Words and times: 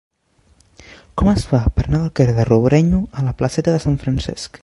Com 1.21 1.29
es 1.33 1.43
fa 1.51 1.59
per 1.75 1.85
anar 1.85 2.01
del 2.05 2.09
carrer 2.21 2.35
de 2.39 2.47
Robrenyo 2.51 3.03
a 3.21 3.27
la 3.29 3.35
placeta 3.43 3.77
de 3.77 3.85
Sant 3.85 4.01
Francesc? 4.07 4.59